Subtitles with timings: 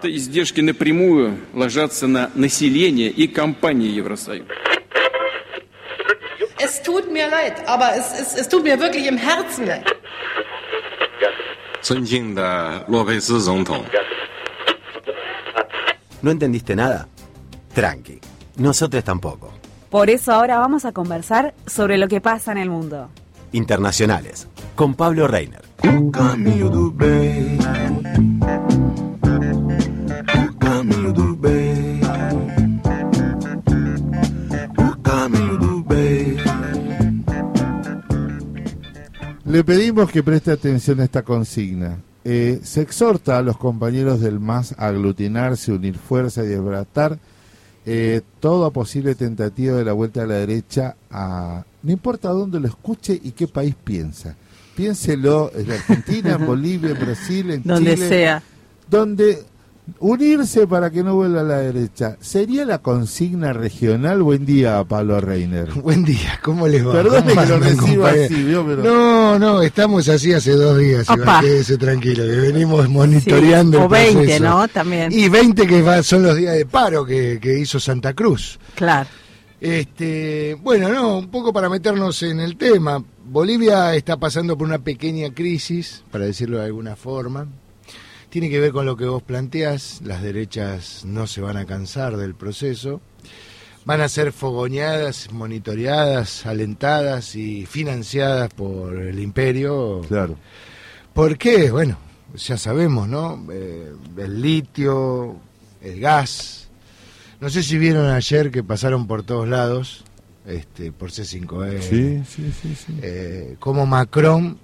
[0.00, 4.48] Это издержки напрямую ложатся на население и компании Евросоюза.
[6.58, 9.84] Es tut mir leid, aber es, es, es tut mir wirklich im Herzen leid.
[11.82, 13.84] 尊敬的洛佩斯总统，
[16.20, 17.06] ¿No entendiste nada?
[17.74, 18.18] Tranqui,
[18.56, 19.52] nosotros tampoco.
[19.90, 23.08] Por eso ahora vamos a conversar sobre lo que pasa en el mundo.
[23.52, 25.62] Internacionales, con Pablo Reiner.
[39.51, 41.97] Le pedimos que preste atención a esta consigna.
[42.23, 47.19] Eh, se exhorta a los compañeros del MAS a aglutinarse, unir fuerza y desbaratar
[47.85, 51.65] eh, toda posible tentativa de la vuelta a la derecha a...
[51.83, 54.37] No importa dónde lo escuche y qué país piensa.
[54.73, 58.07] Piénselo en Argentina, en Bolivia, en Brasil, en Donde Chile.
[58.07, 58.43] sea.
[58.89, 59.43] Donde
[59.99, 62.17] unirse para que no vuelva a la derecha.
[62.21, 64.21] ¿Sería la consigna regional?
[64.23, 65.71] Buen día, Pablo Reiner.
[65.81, 66.91] Buen día, ¿cómo les va?
[66.93, 68.65] Perdone ¿Cómo que lo reciba así, ¿vio?
[68.65, 71.21] Pero- No, no, estamos así hace dos días, Opa.
[71.21, 74.43] Iván, quédese tranquilo, que venimos monitoreando Sí, el o 20, proceso.
[74.43, 74.67] ¿no?
[74.67, 75.11] También.
[75.11, 78.59] Y 20 que va- son los días de paro que, que hizo Santa Cruz.
[78.75, 79.09] Claro.
[79.59, 83.03] Este, bueno, no, un poco para meternos en el tema.
[83.23, 87.45] Bolivia está pasando por una pequeña crisis, para decirlo de alguna forma.
[88.31, 92.15] Tiene que ver con lo que vos planteás, las derechas no se van a cansar
[92.15, 93.01] del proceso.
[93.83, 99.99] Van a ser fogoneadas, monitoreadas, alentadas y financiadas por el imperio.
[100.07, 100.37] Claro.
[101.13, 101.71] ¿Por qué?
[101.71, 101.97] Bueno,
[102.33, 103.45] ya sabemos, ¿no?
[103.51, 105.35] Eh, el litio,
[105.81, 106.69] el gas.
[107.41, 110.05] No sé si vieron ayer que pasaron por todos lados,
[110.45, 111.81] este, por C5E.
[111.81, 112.97] Sí, sí, sí, sí.
[113.01, 114.57] Eh, como Macron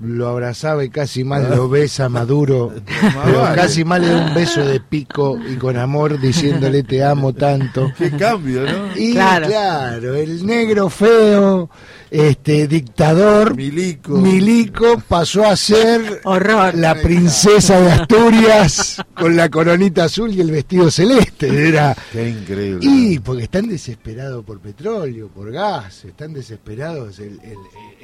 [0.00, 2.72] lo abrazaba y casi más lo besa Maduro,
[3.24, 7.32] pero casi más le da un beso de pico y con amor diciéndole te amo
[7.32, 7.90] tanto.
[7.96, 8.94] Qué cambio, ¿no?
[8.96, 9.46] Y Claro.
[9.46, 11.70] claro, el negro feo,
[12.10, 14.16] este dictador, Milico.
[14.18, 16.74] Milico pasó a ser Horror.
[16.74, 21.68] la princesa de Asturias con la coronita azul y el vestido celeste.
[21.68, 22.80] Era Qué increíble.
[22.82, 27.18] y porque están desesperados por petróleo, por gas, están desesperados.
[27.18, 27.56] El, el-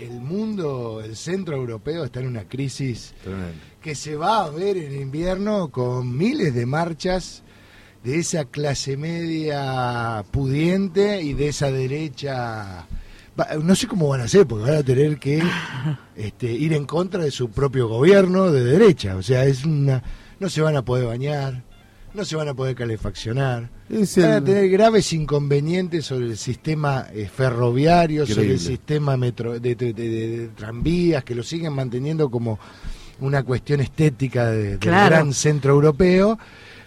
[0.02, 3.52] el mundo, el centro europeo está en una crisis Tremendo.
[3.80, 7.42] que se va a ver en invierno con miles de marchas
[8.04, 12.86] de esa clase media pudiente y de esa derecha.
[13.62, 15.42] No sé cómo van a hacer, porque van a tener que
[16.16, 19.16] este, ir en contra de su propio gobierno de derecha.
[19.16, 20.02] O sea, es una,
[20.38, 21.62] no se van a poder bañar,
[22.14, 23.70] no se van a poder calefaccionar.
[23.92, 29.60] Es Van a tener graves inconvenientes sobre el sistema eh, ferroviario, sobre el sistema metro,
[29.60, 30.08] de, de- de-
[30.38, 32.58] de tranvías, que lo siguen manteniendo como
[33.20, 35.14] una cuestión estética de- del Claro.
[35.16, 36.38] gran centro europeo.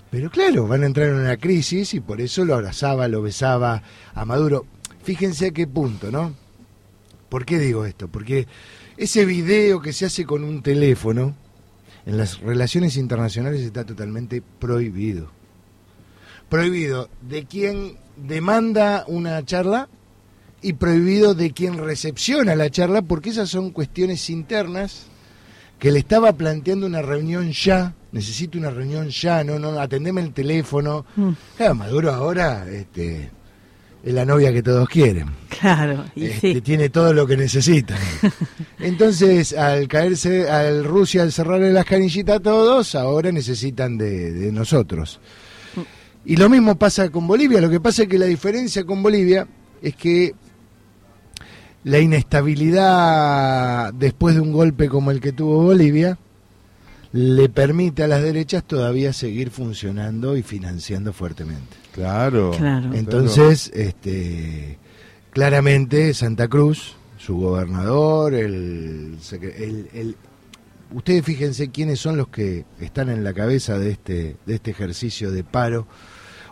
[0.09, 3.83] Pero claro, van a entrar en una crisis y por eso lo abrazaba, lo besaba
[4.15, 4.65] a Maduro.
[5.03, 6.33] Fíjense a qué punto, ¿no?
[7.29, 8.07] ¿Por qué digo esto?
[8.07, 8.47] Porque
[8.97, 11.35] ese video que se hace con un teléfono
[12.07, 15.34] en las relaciones internacionales está totalmente prohibido.
[16.49, 19.89] Prohibido de quien demanda una charla
[20.61, 25.07] y prohibido de quien recepciona la charla porque esas son cuestiones internas
[25.79, 30.31] que le estaba planteando una reunión ya, necesito una reunión ya, no, no, atendeme el
[30.33, 31.05] teléfono.
[31.15, 31.31] Mm.
[31.57, 33.29] Claro, Maduro ahora este,
[34.03, 35.29] es la novia que todos quieren.
[35.49, 36.05] Claro.
[36.15, 36.61] Y Este, sí.
[36.61, 37.97] tiene todo lo que necesita.
[38.79, 44.51] Entonces, al caerse, al Rusia, al cerrarle las canillitas a todos, ahora necesitan de, de
[44.51, 45.19] nosotros.
[46.25, 47.61] Y lo mismo pasa con Bolivia.
[47.61, 49.47] Lo que pasa es que la diferencia con Bolivia
[49.81, 50.33] es que
[51.83, 56.17] la inestabilidad después de un golpe como el que tuvo Bolivia
[57.11, 61.77] le permite a las derechas todavía seguir funcionando y financiando fuertemente.
[61.93, 62.51] Claro.
[62.57, 62.93] Claro.
[62.93, 64.77] Entonces, este,
[65.31, 69.17] claramente Santa Cruz, su gobernador, el-
[69.93, 70.15] el-
[70.93, 75.31] ustedes fíjense quiénes son los que están en la cabeza de este, de este ejercicio
[75.31, 75.87] de paro.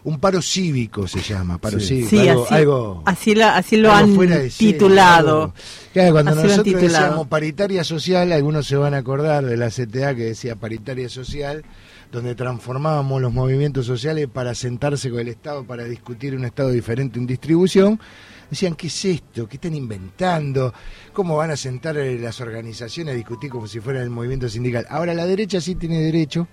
[0.06, 2.04] Un paro cívico se llama, paro Sí.
[2.04, 2.10] cívico.
[2.10, 5.42] Sí, algo, así, algo- así, la- así lo algo han titulado.
[5.44, 5.54] algo-
[5.94, 7.04] Claro, cuando Así nosotros titulado.
[7.04, 11.64] decíamos paritaria social, algunos se van a acordar de la CTA que decía paritaria social,
[12.12, 17.18] donde transformábamos los movimientos sociales para sentarse con el Estado para discutir un Estado diferente
[17.18, 18.00] en distribución.
[18.50, 19.48] Decían, ¿qué es esto?
[19.48, 20.74] ¿Qué están inventando?
[21.14, 24.86] ¿Cómo van a sentar eh, las organizaciones a discutir como si fuera el movimiento sindical?
[24.90, 26.48] Ahora la derecha sí tiene derecho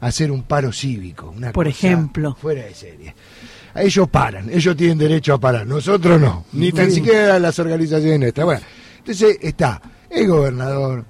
[0.00, 1.32] hacer un paro cívico.
[1.36, 2.36] Una Por cosa ejemplo.
[2.40, 3.14] Fuera de serie.
[3.74, 8.44] Ellos paran, ellos tienen derecho a parar, nosotros no, ni tan siquiera las organizaciones nuestras.
[8.44, 8.62] Bueno,
[8.98, 9.80] entonces está
[10.10, 11.04] el gobernador,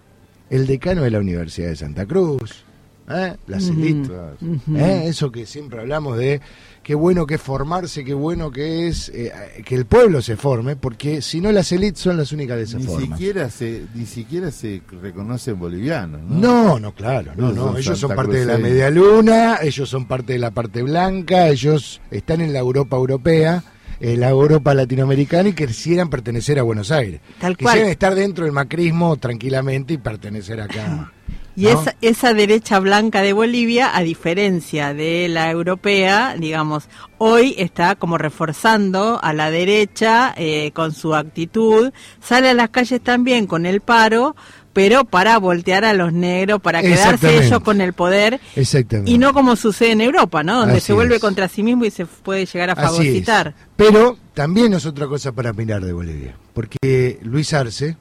[0.50, 2.64] el decano de la Universidad de Santa Cruz,
[3.08, 3.36] ¿eh?
[3.46, 3.70] las.
[3.70, 5.04] ¿eh?
[5.06, 6.40] Eso que siempre hablamos de
[6.88, 9.30] qué bueno que es formarse, qué bueno que es eh,
[9.66, 12.78] que el pueblo se forme, porque si no las élites son las únicas que se
[12.78, 13.10] Ni forman.
[13.10, 16.38] siquiera se, ni siquiera se reconocen bolivianos, ¿no?
[16.38, 17.66] No, no, claro, no, Ellos no.
[17.66, 21.48] son Ellos son parte de la media luna, ellos son parte de la parte blanca,
[21.48, 23.62] ellos están en la Europa europea,
[24.00, 27.20] en la Europa latinoamericana y quisieran pertenecer a Buenos Aires.
[27.38, 27.90] Tal quisieran cual.
[27.92, 31.12] estar dentro del macrismo tranquilamente y pertenecer acá.
[31.58, 31.70] Y ¿no?
[31.70, 36.84] esa, esa derecha blanca de Bolivia, a diferencia de la europea, digamos,
[37.18, 41.90] hoy está como reforzando a la derecha eh, con su actitud,
[42.22, 44.36] sale a las calles también con el paro,
[44.72, 49.10] pero para voltear a los negros, para quedarse ellos con el poder, Exactamente.
[49.10, 50.60] y no como sucede en Europa, ¿no?
[50.60, 51.20] Donde Así se vuelve es.
[51.20, 53.56] contra sí mismo y se puede llegar a fagocitar.
[53.74, 57.96] Pero también es otra cosa para mirar de Bolivia, porque Luis Arce,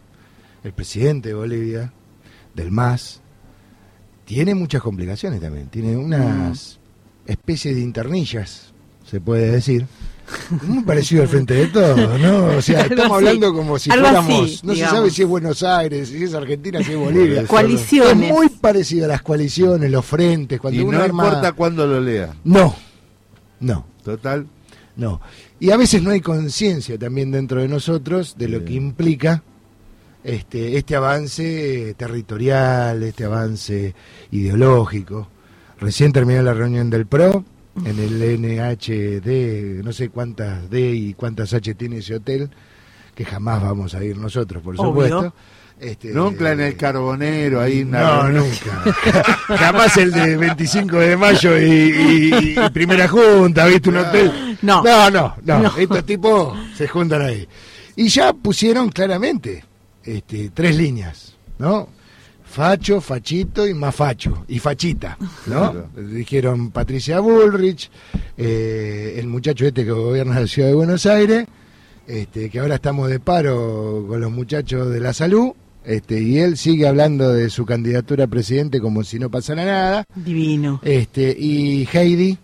[0.63, 1.91] el presidente de Bolivia,
[2.53, 3.21] del MAS,
[4.27, 6.77] tiene muchas complicaciones también, tiene unas
[7.25, 8.73] especies de internillas,
[9.09, 9.85] se puede decir.
[10.63, 12.57] Muy parecido al frente de todo, ¿no?
[12.57, 13.13] O sea, estamos así.
[13.27, 16.33] hablando como si Algo fuéramos, así, no se sabe si es Buenos Aires, si es
[16.33, 17.47] Argentina, si es Bolivia.
[17.47, 18.27] Coaliciones.
[18.29, 21.87] Es muy parecido a las coaliciones, los frentes, cuando Y uno no arma- importa cuándo
[21.87, 22.33] lo lea.
[22.43, 22.75] No,
[23.61, 23.85] no.
[24.03, 24.45] Total,
[24.97, 25.21] No.
[25.61, 28.65] Y a veces no hay conciencia también dentro de nosotros de lo Bien.
[28.65, 29.43] que implica
[30.27, 33.95] este, este avance territorial, este avance
[34.31, 35.29] ideológico.
[35.79, 37.45] Recién terminó la reunión del PRO
[37.85, 42.49] en el NHD, no sé cuántas D y cuántas H tiene ese hotel,
[43.15, 44.85] que jamás vamos a ir nosotros, por Obvio.
[44.87, 45.33] supuesto.
[45.79, 48.83] Este, nunca en el carbonero, ahí en no, nunca.
[49.47, 53.89] Jamás el de 25 de mayo y, y- y primera junta, ¿viste?
[53.89, 54.57] Un hotel.
[54.63, 54.81] No.
[54.83, 55.59] no, no, no.
[55.59, 55.77] No.
[55.77, 57.47] Estos tipos se juntan ahí.
[57.95, 59.63] Y ya pusieron claramente
[60.07, 61.89] este, tres líneas, ¿no?
[62.45, 64.45] Facho, fachito y más facho.
[64.47, 65.17] Y fachita,
[65.47, 65.71] ¿no?
[65.71, 65.89] Claro.
[65.95, 67.91] Dijeron Patricia Bullrich,
[68.37, 71.45] eh, el muchacho este que gobierna la ciudad de Buenos Aires,
[72.07, 75.51] este, que ahora estamos de paro con los muchachos de la salud,
[75.83, 80.05] este, y él sigue hablando de su candidatura a presidente como si no pasara nada.
[80.15, 80.79] Divino.
[80.83, 82.37] Este, y Heidi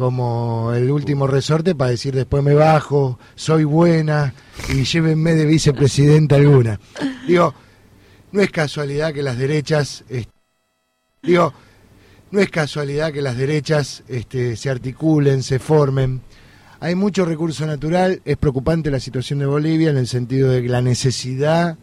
[0.00, 4.32] como el último resorte para decir después me bajo, soy buena
[4.70, 6.80] y llévenme de vicepresidenta alguna.
[7.26, 7.52] Digo,
[8.32, 10.30] no es casualidad que las derechas, est-
[11.22, 11.52] digo,
[12.30, 16.22] no es casualidad que las derechas este, se articulen, se formen.
[16.80, 20.80] Hay mucho recurso natural, es preocupante la situación de Bolivia en el sentido de la
[20.80, 21.76] necesidad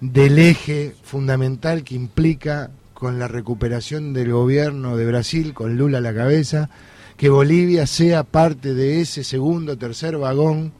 [0.00, 6.00] del eje fundamental que implica con la recuperación del gobierno de Brasil, con Lula a
[6.00, 6.70] la cabeza,
[7.20, 10.72] que Bolivia sea parte de ese segundo, tercer vagón,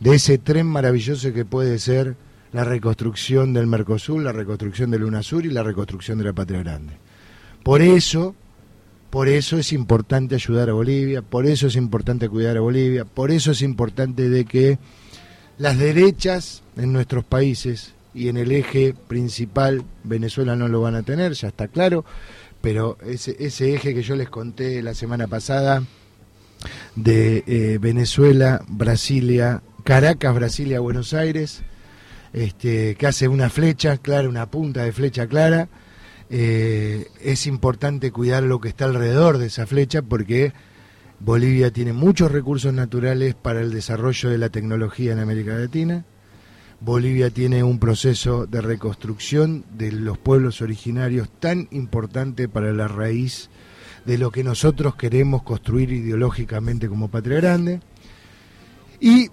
[0.00, 2.16] de ese tren maravilloso que puede ser
[2.52, 6.94] la reconstrucción del Mercosur, la reconstrucción del UNASUR y la reconstrucción de la Patria Grande.
[7.62, 8.34] Por eso,
[9.10, 13.30] por eso es importante ayudar a Bolivia, por eso es importante cuidar a Bolivia, por
[13.30, 14.80] eso es importante de que
[15.56, 21.04] las derechas en nuestros países y en el eje principal Venezuela no lo van a
[21.04, 22.04] tener, ya está claro,
[22.60, 25.82] pero ese, ese eje que yo les conté la semana pasada
[26.94, 31.62] de eh, Venezuela, Brasilia, Caracas, Brasilia, Buenos Aires,
[32.32, 35.68] este, que hace una flecha clara, una punta de flecha clara,
[36.28, 40.52] eh, es importante cuidar lo que está alrededor de esa flecha porque
[41.20, 46.04] Bolivia tiene muchos recursos naturales para el desarrollo de la tecnología en América Latina.
[46.80, 53.48] Bolivia tiene un proceso de reconstrucción de los pueblos originarios tan importante para la raíz
[54.04, 57.80] de lo que nosotros queremos construir ideológicamente como Patria Grande.
[59.00, 59.28] Y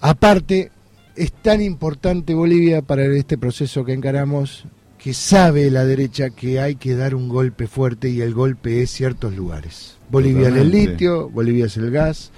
[0.00, 0.70] aparte,
[1.16, 4.64] es tan importante Bolivia para este proceso que encaramos
[4.98, 8.90] que sabe la derecha que hay que dar un golpe fuerte y el golpe es
[8.90, 9.96] ciertos lugares.
[10.10, 10.90] Bolivia es el Totalmente.
[10.92, 12.32] litio, Bolivia es el gas,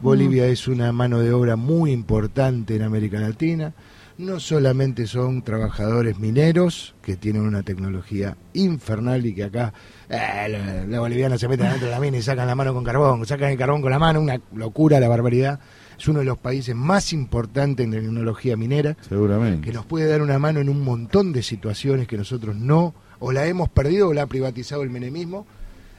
[0.00, 3.72] Bolivia es una mano de obra muy importante en América Latina.
[4.18, 9.72] No solamente son trabajadores mineros que tienen una tecnología infernal y que acá
[10.08, 12.82] eh, los, los bolivianos se meten adentro de la mina y sacan la mano con
[12.82, 15.60] carbón, sacan el carbón con la mano, una locura, la barbaridad.
[15.96, 19.64] Es uno de los países más importantes en tecnología minera seguramente.
[19.64, 23.30] que nos puede dar una mano en un montón de situaciones que nosotros no, o
[23.30, 25.46] la hemos perdido o la ha privatizado el menemismo,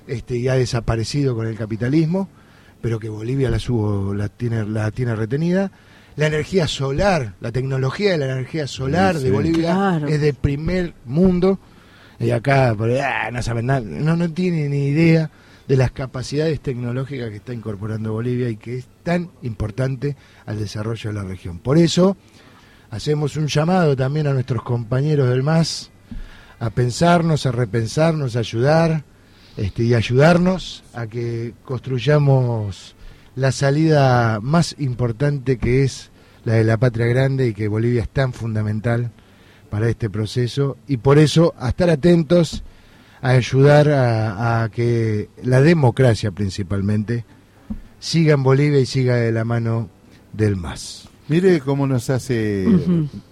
[0.08, 2.28] este, y ha desaparecido con el capitalismo,
[2.82, 5.72] pero que Bolivia la, subo, la, tiene, la tiene retenida.
[6.20, 9.32] La energía solar, la tecnología de la energía solar Sí, de.
[9.32, 10.08] Bolivia Claro.
[10.08, 11.60] es de primer mundo.
[12.20, 15.32] Y acá por- ah, no saben nada, no, no tienen ni idea
[15.68, 21.10] de las capacidades tecnológicas que está incorporando Bolivia y que es tan importante al desarrollo
[21.12, 21.60] de la región.
[21.60, 22.18] Por eso
[22.92, 25.92] hacemos un llamado también a nuestros compañeros del MAS
[26.60, 29.04] a pensarnos, a repensarnos, a ayudar,
[29.56, 32.96] este, y ayudarnos a que construyamos
[33.36, 36.10] la salida más importante que es
[36.46, 39.12] la de la patria grande y que Bolivia es tan fundamental
[39.70, 42.64] para este proceso y por eso a estar atentos
[43.22, 47.26] a ayudar a, a que la democracia principalmente
[48.00, 49.90] siga en Bolivia y siga de la mano
[50.34, 51.08] del MAS.
[51.28, 52.66] Mire cómo nos hace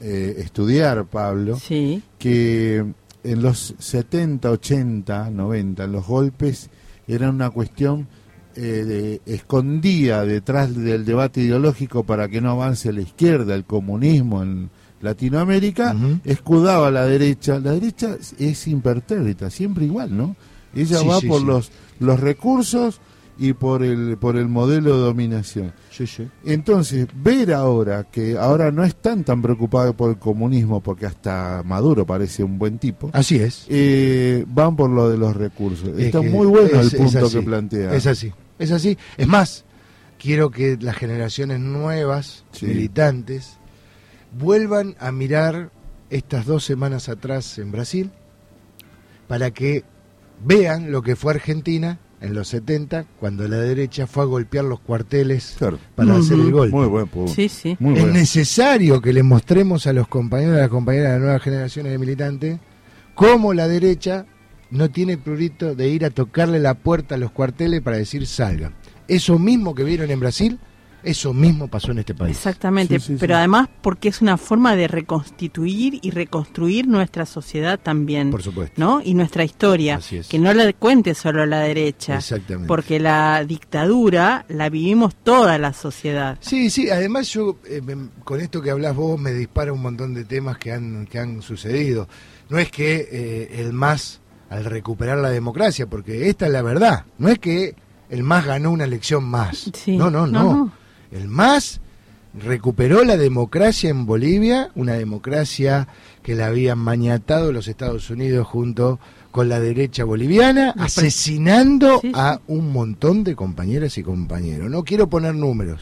[0.02, 2.04] eh, estudiar, Pablo, Sí.
[2.20, 2.86] que
[3.24, 6.70] en los 70, 80, 90, los golpes
[7.08, 8.08] eran una cuestión
[8.58, 14.42] eh, de, escondida detrás del debate ideológico para que no avance la izquierda, el comunismo
[14.44, 15.96] en Latinoamérica,
[16.26, 17.60] escudaba a la derecha.
[17.60, 20.36] La derecha es impertérrita, siempre igual, ¿no?
[20.76, 21.46] Ella Sí, va sí, por sí.
[21.46, 23.00] los los recursos
[23.40, 25.72] y por el por el modelo de dominación.
[26.46, 32.06] Entonces, ver ahora que ahora no están tan preocupados por el comunismo, porque hasta Maduro
[32.06, 33.66] parece un buen tipo, Así es.
[33.70, 35.90] eh, van por lo de los recursos.
[35.90, 37.94] Es Está muy bueno es- el punto que plantea.
[37.96, 38.98] Es así, es así.
[39.18, 39.66] Es más,
[40.20, 42.66] quiero que las generaciones nuevas, Sí.
[42.68, 43.58] militantes,
[44.38, 45.72] vuelvan a mirar
[46.10, 48.12] estas dos semanas atrás en Brasil
[49.28, 49.84] para que
[50.44, 54.80] vean lo que fue Argentina en los 70, cuando la derecha fue a golpear los
[54.80, 55.78] cuarteles Claro.
[55.96, 56.76] para hacer el golpe.
[56.76, 57.32] Muy buen punto.
[57.32, 57.78] Sí, sí.
[57.80, 61.22] Muy es necesario que le mostremos a los compañeros y a las compañeras de las
[61.22, 62.60] nuevas generaciones de militantes
[63.14, 64.26] cómo la derecha
[64.72, 68.74] no tiene prurito de ir a tocarle la puerta a los cuarteles para decir salgan.
[69.08, 70.60] Eso mismo que vieron en Brasil,
[71.04, 72.36] eso mismo pasó en este país.
[72.36, 73.38] Exactamente, Sí, sí, pero sí.
[73.38, 78.74] además porque es una forma de reconstituir y reconstruir nuestra sociedad también, Por supuesto.
[78.82, 79.00] ¿no?
[79.02, 80.28] Y nuestra historia, Así es.
[80.28, 82.68] que no la cuente solo la derecha, Exactamente.
[82.68, 86.38] porque la dictadura la vivimos toda la sociedad.
[86.42, 90.14] Sí, sí, además yo eh, me- con esto que hablas vos me dispara un montón
[90.14, 92.10] de temas que han, que han sucedido.
[92.50, 94.20] No es que eh, el MAS,
[94.50, 97.76] al recuperar la democracia, porque esta es la verdad, no es que
[98.10, 99.70] el MAS ganó una elección más.
[99.74, 99.98] Sí.
[99.98, 100.72] No, no, no.
[101.12, 101.82] El MAS
[102.34, 105.88] recuperó la democracia en Bolivia, una democracia
[106.24, 109.00] que la habían mañatado los Estados Unidos junto
[109.32, 112.14] con la derecha boliviana, asesinando Sí, sí.
[112.16, 114.70] a un montón de compañeras y compañeros.
[114.70, 115.82] No quiero poner números,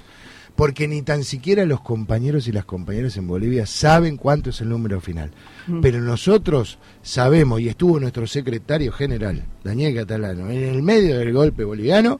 [0.55, 4.69] porque ni tan siquiera los compañeros y las compañeras en Bolivia saben cuánto es el
[4.69, 5.31] número final.
[5.67, 5.81] Mm.
[5.81, 11.63] Pero nosotros sabemos, y estuvo nuestro secretario general, Daniel Catalano, en el medio del golpe
[11.63, 12.19] boliviano,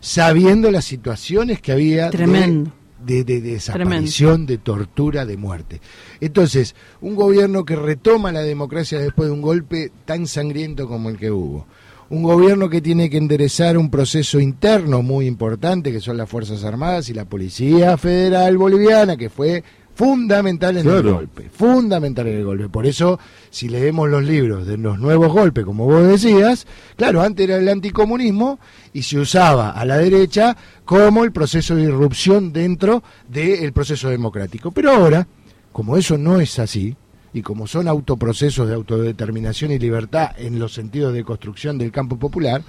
[0.00, 2.72] sabiendo las situaciones que había de- Tremendo.
[3.04, 5.80] de, de desaparición, de tortura, de muerte.
[6.20, 11.18] Entonces, un gobierno que retoma la democracia después de un golpe tan sangriento como el
[11.18, 11.66] que hubo.
[12.08, 16.62] Un gobierno que tiene que enderezar un proceso interno muy importante, que son las Fuerzas
[16.62, 19.64] Armadas y la Policía Federal Boliviana, que fue
[19.96, 22.68] fundamental en el golpe, fundamental en el golpe.
[22.68, 23.18] Por eso,
[23.50, 27.68] si leemos los libros de los nuevos golpes, como vos decías, claro, antes era el
[27.68, 28.60] anticomunismo
[28.92, 34.70] y se usaba a la derecha como el proceso de irrupción dentro del proceso democrático.
[34.70, 35.26] Pero ahora,
[35.72, 36.94] como eso no es así,
[37.36, 42.18] y como son autoprocesos de autodeterminación y libertad en los sentidos de construcción del campo
[42.18, 42.62] popular,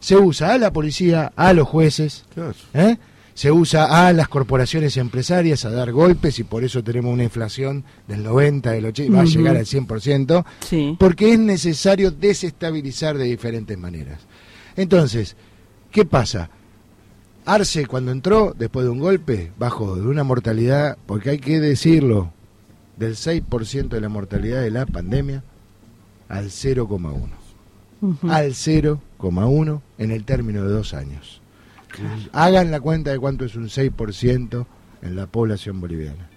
[0.00, 2.24] se usa a la policía, a los jueces.
[2.74, 2.96] ¿eh?
[3.34, 7.82] se usa a las corporaciones empresarias a dar golpes y por eso tenemos una inflación
[8.06, 10.96] del 90, del 80, va a llegar al 100%, Sí.
[10.98, 14.20] porque es necesario desestabilizar de diferentes maneras.
[14.76, 15.34] Entonces,
[15.90, 16.50] ¿qué pasa?
[17.46, 22.32] Arce cuando entró, después de un golpe, bajo de una mortalidad, porque hay que decirlo,
[22.96, 25.42] del 6% de la mortalidad de la pandemia
[26.28, 27.28] al 0,1.
[28.00, 28.30] Ujú.
[28.30, 31.40] Al 0,1 en el término de dos años.
[32.32, 34.66] Hagan la cuenta de cuánto es un 6%
[35.02, 36.28] en la población boliviana.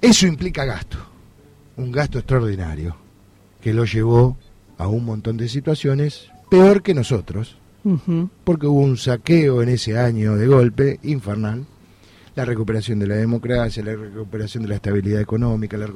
[0.00, 0.98] Eso implica gasto,
[1.76, 2.96] un gasto extraordinario,
[3.60, 4.36] que lo llevó
[4.78, 7.56] a un montón de situaciones peor que nosotros,
[8.44, 11.66] porque hubo un saqueo en ese año de golpe infernal,
[12.36, 15.88] la recuperación de la democracia, la recuperación de la estabilidad económica, la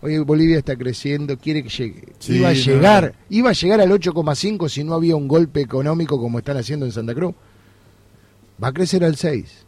[0.00, 2.04] Oye, Bolivia está creciendo, quiere que llegue.
[2.18, 5.62] Sí, iba a no, llegar, iba a llegar al 8,5 si no había un golpe
[5.62, 7.34] económico como están haciendo en Santa Cruz.
[8.62, 9.64] Va a crecer al 6.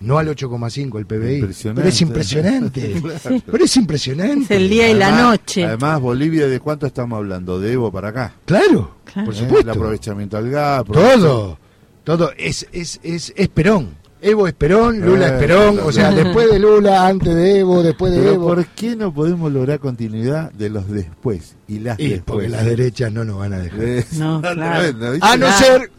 [0.00, 1.34] No al 8,5 el PBI.
[1.36, 1.80] Impresionante.
[1.82, 3.02] Pero es impresionante.
[3.46, 4.54] Pero es impresionante.
[4.54, 5.64] Es el día y la Además- noche.
[5.64, 7.60] Además, Bolivia, ¿de cuánto estamos hablando?
[7.60, 8.34] De Evo para acá.
[8.46, 9.26] Claro, Claro.
[9.26, 9.38] por ¿eh?
[9.38, 9.70] supuesto.
[9.70, 10.84] El aprovechamiento al gas.
[10.86, 11.58] Todo,
[12.02, 14.02] todo es, es, es, es Perón.
[14.26, 17.82] Evo es Perón, Lula Eh, es Perón, o sea, después de Lula, antes de Evo,
[17.82, 18.46] después de Pero Evo.
[18.48, 22.22] ¿por qué no podemos lograr continuidad de los después y las Y después?
[22.24, 23.80] porque las derechas no nos van a dejar.
[23.84, 24.04] Eh.
[25.20, 25.90] A no ser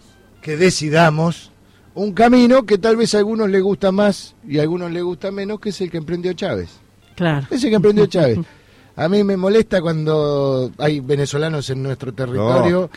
[0.42, 1.52] que decidamos
[1.94, 5.32] un camino que tal vez a algunos les gusta más y a algunos les gusta
[5.32, 6.70] menos, que es el que emprendió Chávez.
[7.16, 7.48] Claro.
[7.50, 8.40] Es el que emprendió Chávez.
[8.98, 12.90] A mí me molesta cuando hay venezolanos en nuestro territorio.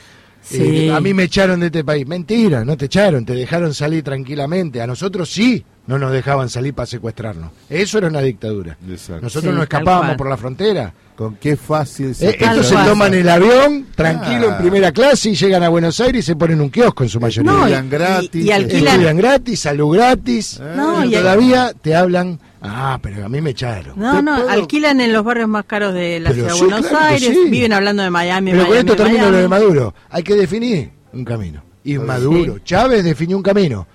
[0.49, 0.87] Sí.
[0.88, 2.07] Eh, a mí me echaron de este país.
[2.07, 4.81] Mentira, no te echaron, te dejaron salir tranquilamente.
[4.81, 7.50] A nosotros sí no nos dejaban salir para secuestrarnos.
[7.69, 8.76] Eso era una dictadura.
[8.88, 9.23] Exacto.
[9.23, 10.93] Nosotros Sí, no escapábamos por la frontera.
[11.17, 14.52] Con qué fácil se Eh, estos se toman el avión tranquilo Ah.
[14.57, 17.19] en primera clase y llegan a Buenos Aires y se ponen un kiosco en su
[17.19, 17.50] mayoría.
[17.50, 18.45] No, y- Estudian gratis.
[18.45, 20.61] y alquilan- Estudian gratis, salud gratis.
[20.76, 23.99] No, y y- todavía te hablan, ah, pero a mí me echaron.
[23.99, 26.55] No, ¿Te no, puedo- alquilan en los barrios más caros de la Pero ciudad de
[26.59, 27.50] sí, Buenos claro Aires, sí.
[27.50, 29.33] viven hablando de Miami, Pero con esto termino Miami.
[29.37, 29.95] lo de Maduro.
[30.11, 31.62] Hay que definir un camino.
[31.85, 33.87] Y Maduro, Chávez definió un camino.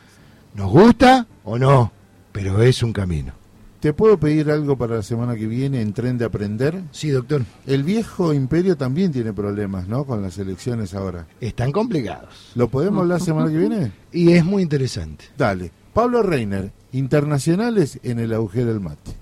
[0.56, 1.92] ¿Nos gusta o no?
[2.32, 3.34] Pero es un camino.
[3.80, 6.84] ¿Te puedo pedir algo para la semana que viene en Tren de Aprender?
[6.92, 7.42] Sí, doctor.
[7.68, 10.06] El viejo imperio también tiene problemas, ¿no?
[10.06, 11.28] Con las elecciones ahora.
[11.42, 12.52] Están complicados.
[12.56, 13.92] ¿Lo podemos hablar la semana que viene?
[14.14, 15.26] Y es muy interesante.
[15.38, 15.70] Dale.
[15.94, 19.15] Pablo Reiner, internacionales en el agujero del mate.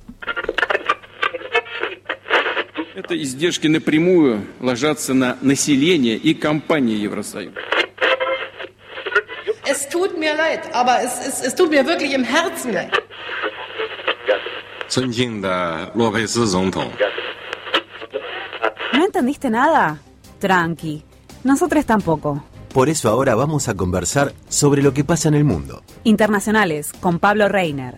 [2.94, 7.60] Это издержки напрямую ложатся на население и компании Евросоюза.
[9.66, 12.92] Es tut mir leid, aber es, es, es tut mir wirklich im Herzen leid.
[14.88, 16.90] 尊敬的洛佩斯总统，
[18.94, 19.98] ¿No entendiste nada?
[20.40, 21.02] Tranqui.
[21.44, 22.42] Nosotros tampoco.
[22.72, 25.82] Por eso ahora vamos a conversar sobre lo que pasa en el mundo.
[26.03, 27.97] Internacionales con Pablo Reiner.